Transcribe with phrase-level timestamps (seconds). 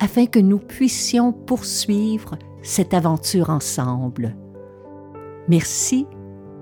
[0.00, 4.36] afin que nous puissions poursuivre cette aventure ensemble.
[5.48, 6.06] Merci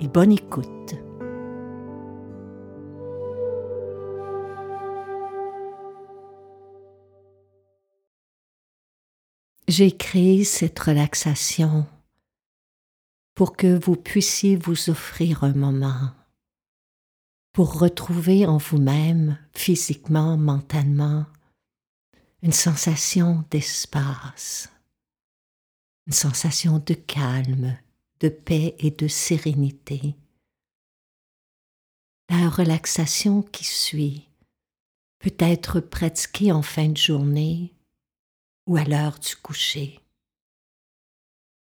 [0.00, 0.94] et bonne écoute.
[9.68, 11.86] J'ai créé cette relaxation
[13.34, 16.12] pour que vous puissiez vous offrir un moment,
[17.52, 21.26] pour retrouver en vous-même, physiquement, mentalement,
[22.42, 24.68] une sensation d'espace,
[26.06, 27.76] une sensation de calme,
[28.20, 30.14] de paix et de sérénité.
[32.28, 34.28] La relaxation qui suit
[35.18, 37.72] peut être pratiquée en fin de journée
[38.66, 40.00] ou à l'heure du coucher.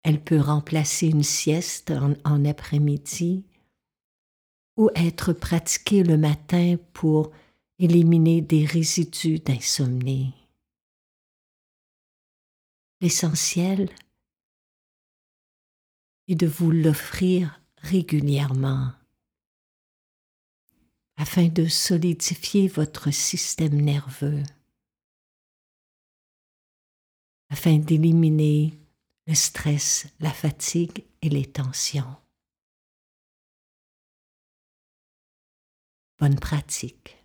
[0.03, 3.45] Elle peut remplacer une sieste en, après-midi
[4.77, 7.31] ou être pratiquée le matin pour
[7.79, 10.42] éliminer des résidus d'insomnie.
[13.03, 13.93] L'essentiel
[16.29, 18.93] est de vous l'offrir régulièrement
[21.17, 24.41] afin de solidifier votre système nerveux,
[27.49, 28.71] afin d'éliminer
[29.27, 32.15] le stress, la fatigue et les tensions.
[36.19, 37.22] Bonne pratique.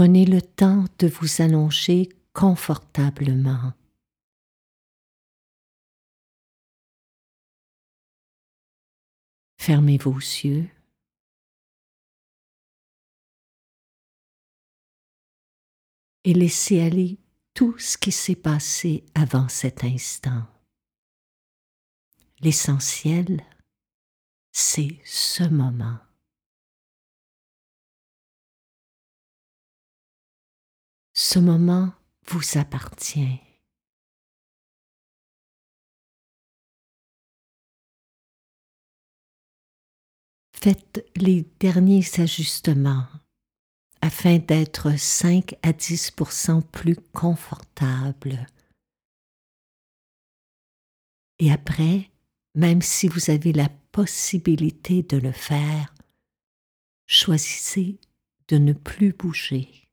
[0.00, 3.74] Prenez le temps de vous allonger confortablement.
[9.58, 10.70] Fermez vos yeux.
[16.24, 17.18] Et laissez aller
[17.52, 20.46] tout ce qui s'est passé avant cet instant.
[22.40, 23.44] L'essentiel,
[24.50, 25.98] c'est ce moment.
[31.22, 31.92] Ce moment
[32.28, 33.40] vous appartient.
[40.54, 43.06] Faites les derniers ajustements
[44.00, 48.46] afin d'être 5 à 10% plus confortable.
[51.38, 52.10] Et après,
[52.54, 55.94] même si vous avez la possibilité de le faire,
[57.06, 58.00] choisissez
[58.48, 59.89] de ne plus bouger.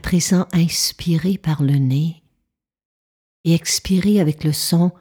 [0.00, 2.22] À présent, inspirez par le nez
[3.44, 4.92] et expirez avec le son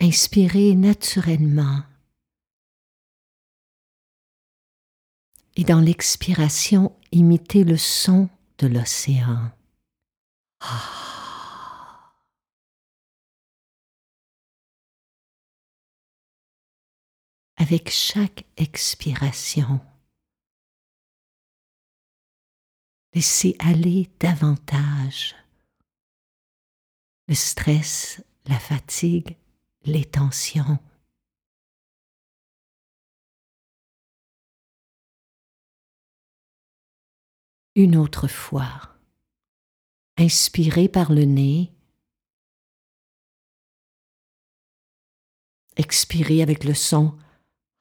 [0.00, 1.84] Inspirez naturellement.
[5.54, 9.52] Et dans l'expiration, imitez le son de l'océan.
[17.62, 19.80] Avec chaque expiration.
[23.14, 25.36] Laissez aller davantage
[27.28, 29.36] le stress, la fatigue,
[29.84, 30.80] les tensions.
[37.76, 38.98] Une autre fois,
[40.16, 41.72] inspirez par le nez,
[45.76, 47.16] expirez avec le son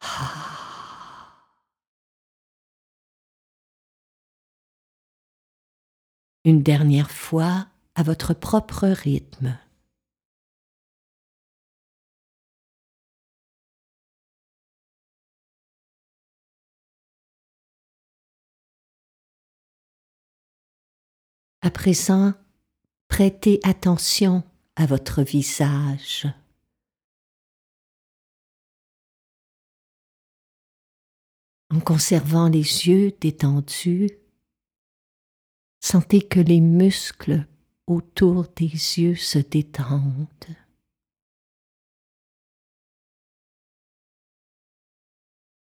[6.43, 9.57] Une dernière fois à votre propre rythme.
[21.63, 22.33] À présent,
[23.07, 24.43] prêtez attention
[24.75, 26.25] à votre visage.
[31.71, 34.11] En conservant les yeux détendus,
[35.79, 37.47] sentez que les muscles
[37.87, 40.27] autour des yeux se détendent.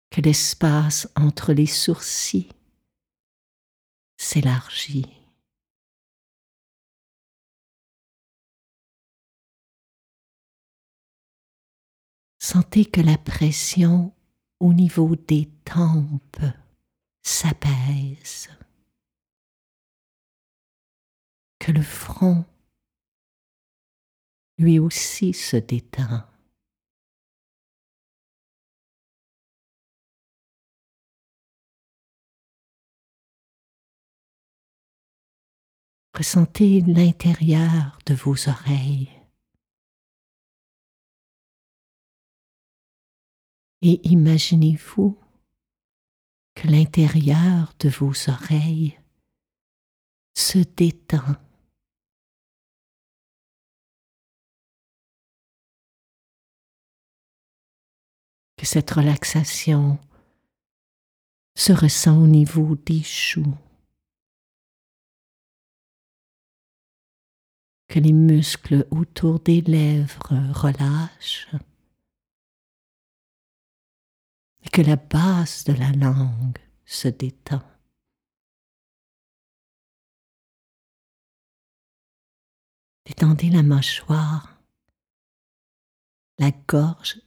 [0.09, 2.51] Que l'espace entre les sourcils
[4.17, 5.07] s'élargit.
[12.39, 14.13] Sentez que la pression
[14.61, 16.45] au niveau des tempes
[17.23, 18.47] s'apaise,
[21.59, 22.45] que le front
[24.59, 26.23] lui aussi se détend.
[36.13, 39.20] Ressentez l'intérieur de vos oreilles.
[43.83, 45.17] Et imaginez-vous
[46.53, 48.99] que l'intérieur de vos oreilles
[50.35, 51.35] se détend.
[58.57, 59.97] Que cette relaxation
[61.55, 63.57] se ressent au niveau des choux.
[67.87, 71.47] Que les muscles autour des lèvres relâchent
[74.71, 77.61] que la base de la langue se détend.
[83.05, 84.61] Détendez la mâchoire,
[86.37, 87.19] la gorge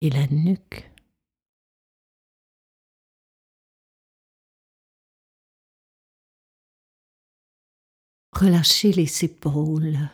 [0.00, 0.90] et la nuque.
[8.32, 10.10] Relâchez les épaules.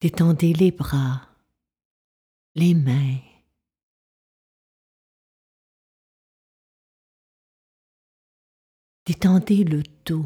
[0.00, 1.28] Détendez les bras,
[2.54, 3.18] les mains.
[9.04, 10.24] Détendez le dos.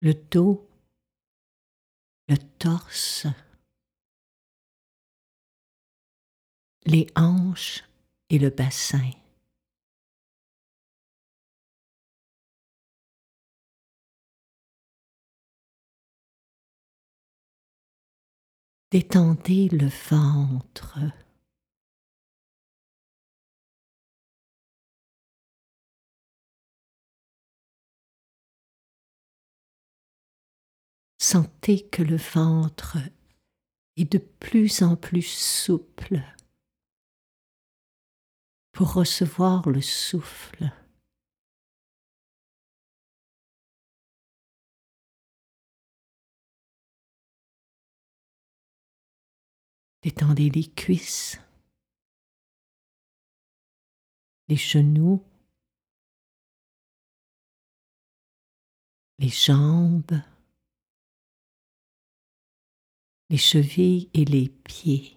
[0.00, 0.68] Le dos,
[2.28, 3.26] le torse,
[6.84, 7.84] les hanches
[8.28, 9.10] et le bassin.
[18.92, 20.98] Détendez le ventre.
[31.18, 32.98] Sentez que le ventre
[33.96, 36.20] est de plus en plus souple
[38.72, 40.70] pour recevoir le souffle.
[50.02, 51.38] Détendez les cuisses,
[54.48, 55.24] les genoux,
[59.20, 60.20] les jambes,
[63.30, 65.16] les chevilles et les pieds.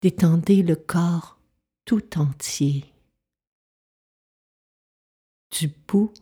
[0.00, 1.38] Détendez le corps
[1.84, 2.90] tout entier,
[5.50, 6.14] du bout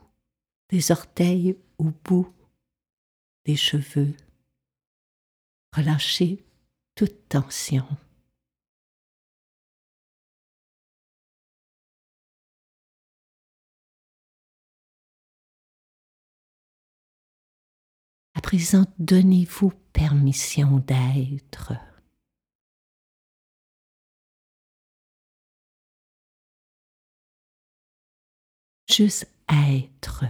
[0.71, 2.35] des orteils au bout
[3.45, 4.17] des cheveux.
[5.73, 6.45] Relâchez
[6.95, 7.87] toute tension.
[18.35, 21.73] À présent, donnez-vous permission d'être.
[28.89, 30.25] Juste être.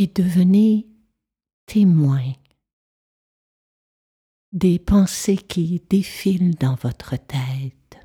[0.00, 0.88] Et devenez
[1.66, 2.32] témoin
[4.50, 7.98] des pensées qui défilent dans votre tête,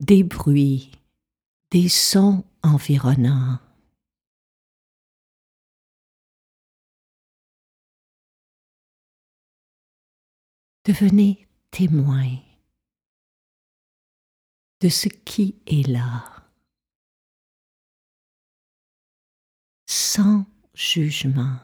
[0.00, 0.90] des bruits,
[1.70, 3.60] des sons environnants.
[10.84, 12.36] Devenez témoin
[14.80, 16.39] de ce qui est là.
[19.90, 21.58] Sans jugement.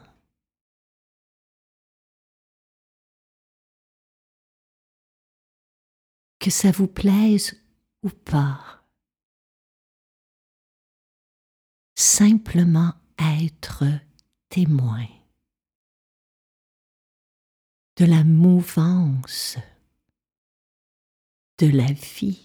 [6.39, 7.55] Que ça vous plaise
[8.03, 8.83] ou pas,
[11.95, 13.85] simplement être
[14.49, 15.07] témoin
[17.95, 19.57] de la mouvance
[21.59, 22.43] de la vie.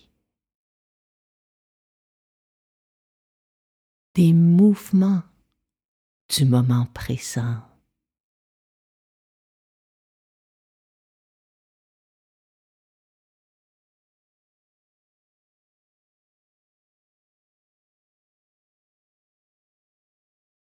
[4.15, 5.23] des mouvements
[6.37, 7.61] du moment présent.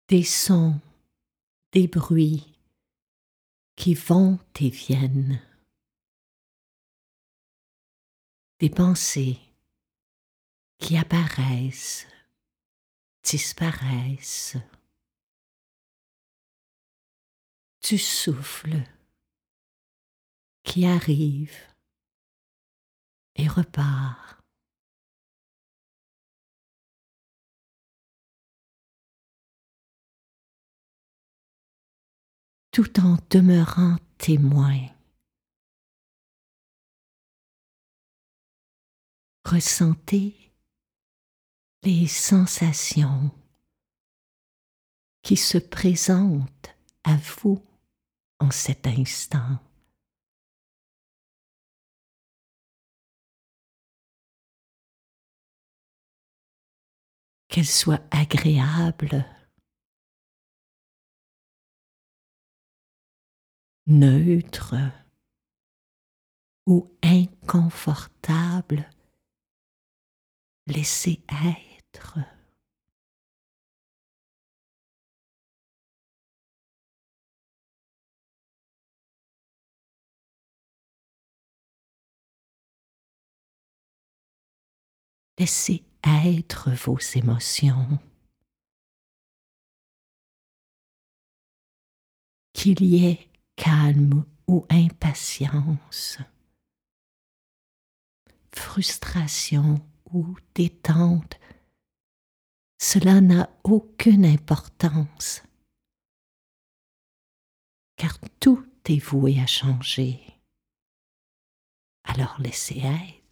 [0.09, 0.79] Des sons,
[1.71, 2.53] des bruits
[3.77, 5.41] qui vont et viennent.
[8.59, 9.39] Des pensées
[10.79, 12.07] qui apparaissent,
[13.23, 14.57] disparaissent.
[17.87, 18.81] Du souffle
[20.63, 21.55] qui arrive
[23.35, 24.39] et repart.
[32.71, 34.89] tout en demeurant témoin.
[39.45, 40.35] Ressentez
[41.83, 43.31] les sensations
[45.21, 46.75] qui se présentent
[47.05, 47.63] à vous
[48.39, 49.59] en cet instant.
[57.47, 59.25] Qu'elles soient agréables,
[63.87, 64.75] neutres
[66.65, 68.89] ou inconfortables,
[70.67, 72.34] laissez être.
[85.37, 87.99] Laissez être vos émotions.
[92.53, 96.19] Qu'il y ait calme ou impatience,
[98.53, 101.37] frustration ou détente,
[102.79, 105.43] cela n'a aucune importance,
[107.97, 110.21] car tout est voué à changer.
[112.03, 113.24] Alors laissez être.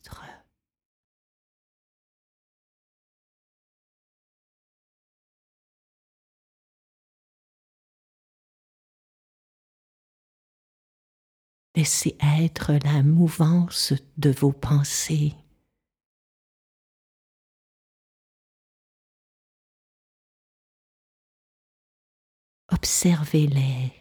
[11.75, 15.33] Laissez être la mouvance de vos pensées.
[22.71, 23.91] Observez-les.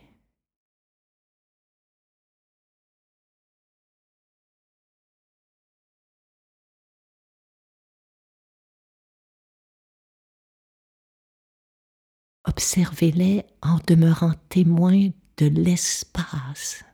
[12.45, 16.85] Observez-les en demeurant témoin de l'espace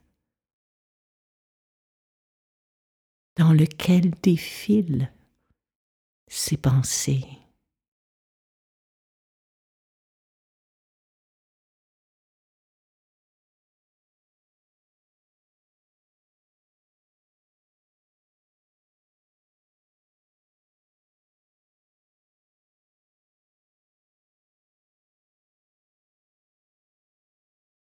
[3.39, 5.13] dans lequel défilent
[6.27, 7.25] ces pensées.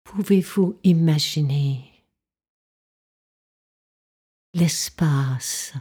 [0.06, 1.93] Pouvez-vous imaginer
[4.56, 5.74] l'espace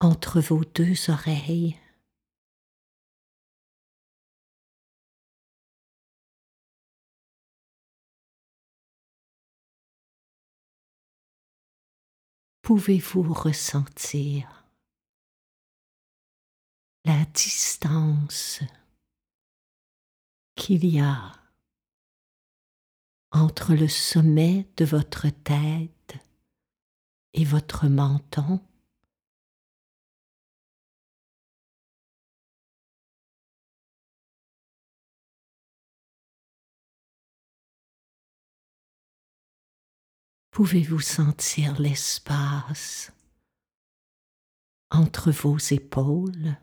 [0.00, 1.78] entre vos deux oreilles.
[12.62, 14.64] Pouvez-vous ressentir
[17.04, 18.60] la distance
[20.56, 21.32] qu'il y a
[23.30, 25.93] entre le sommet de votre tête
[27.34, 28.60] et votre menton?
[40.50, 43.12] Pouvez-vous sentir l'espace
[44.90, 46.56] entre vos épaules?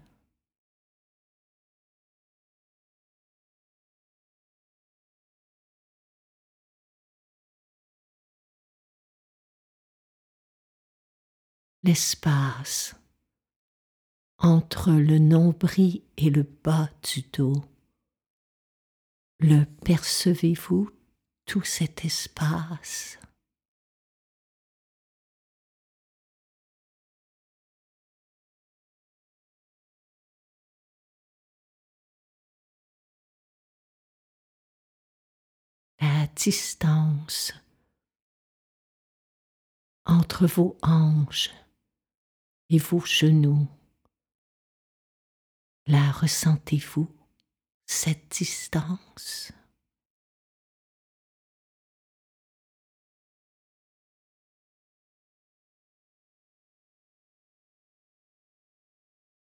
[11.83, 12.95] L'espace
[14.38, 17.63] entre le nombril et le bas du dos.
[19.39, 20.91] Le percevez-vous,
[21.45, 23.17] tout cet espace?
[36.00, 37.53] La distance
[40.05, 41.51] entre vos hanches
[42.71, 43.67] et vos genoux.
[45.87, 47.13] La ressentez-vous
[47.85, 49.51] cette distance?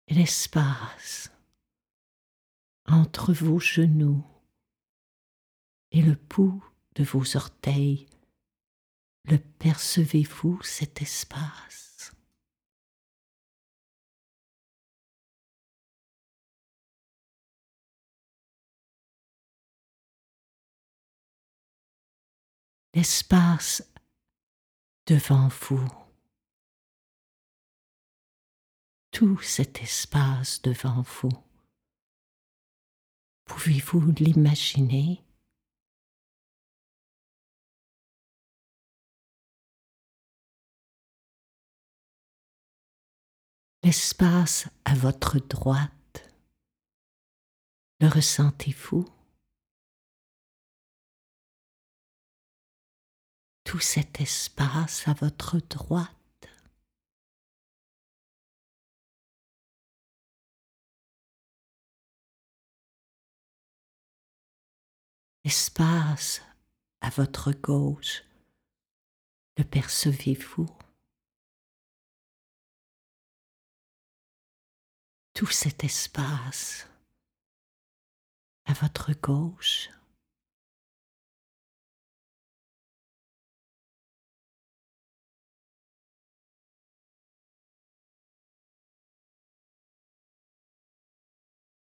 [0.08, 1.32] L'espace
[2.88, 4.26] entre vos genoux
[5.92, 8.08] et le pouls de vos orteils,
[9.26, 11.81] le percevez-vous cet espace?
[22.94, 23.90] L'espace
[25.08, 25.88] devant vous,
[29.12, 31.32] tout cet espace devant vous.
[33.46, 35.24] Pouvez-vous l'imaginer?
[43.84, 46.30] L'espace à votre droite,
[48.02, 49.21] le ressentez-vous?
[53.72, 56.10] Tout cet espace à votre droite
[65.46, 66.42] Espace
[67.00, 68.24] à votre gauche,
[69.58, 70.68] le percevez-vous?
[75.34, 76.90] Tout cet espace
[78.66, 79.90] à votre gauche.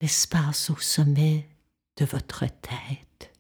[0.02, 1.48] L'espace au sommet
[1.96, 3.34] de votre tête.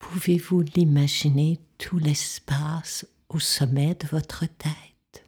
[0.00, 5.24] Pouvez-vous l'imaginer tout l'espace au sommet de votre tête?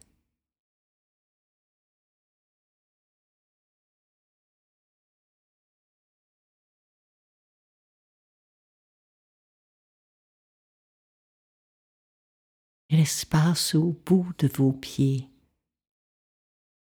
[12.89, 15.29] L'espace au bout de vos pieds,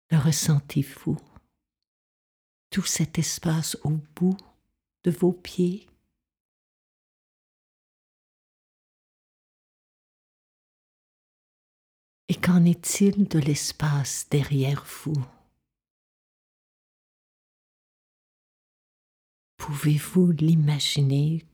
[0.10, 1.17] le ressentez-vous?
[2.69, 4.38] Tout cet espace au bout
[5.03, 5.88] de vos pieds.
[12.30, 15.15] Et qu'en est-il de l'espace derrière vous?
[19.56, 21.45] Pouvez-vous l'imaginer,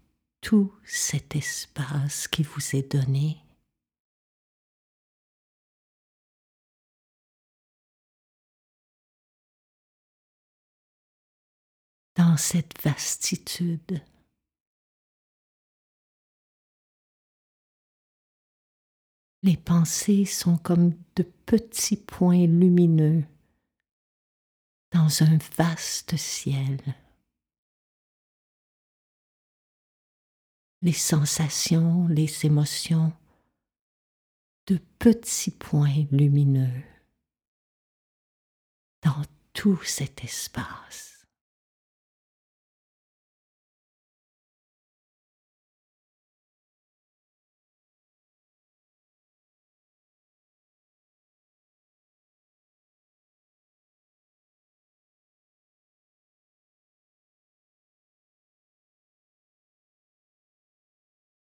[0.42, 3.43] tout cet espace qui vous est donné?
[12.26, 14.02] Dans cette vastitude,
[19.42, 23.26] les pensées sont comme de petits points lumineux
[24.94, 26.80] dans un vaste ciel.
[30.82, 33.12] Les sensations, les émotions,
[34.68, 36.84] de petits points lumineux
[39.02, 41.13] dans tout cet espace.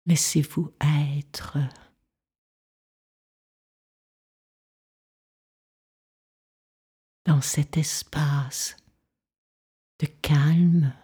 [0.06, 1.58] Laissez-vous être.
[7.26, 8.76] dans cet espace
[9.98, 10.94] de calme,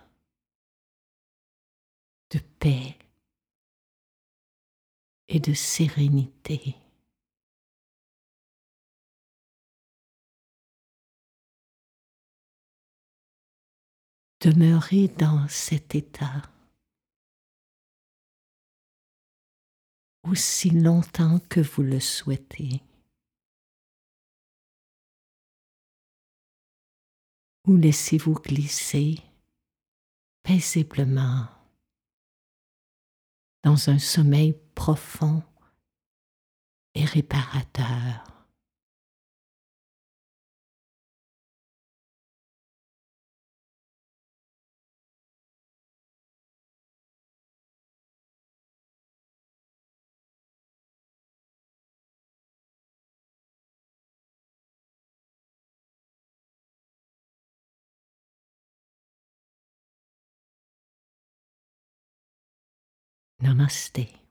[2.31, 2.97] de paix
[5.29, 6.77] et de sérénité.
[14.41, 16.52] Demeurez dans cet état
[20.25, 22.83] aussi longtemps que vous le souhaitez.
[27.67, 29.19] Ou laissez-vous glisser
[30.43, 31.47] paisiblement
[33.63, 35.43] dans un sommeil profond
[36.95, 38.32] et réparateur.
[63.43, 64.22] ナマステ。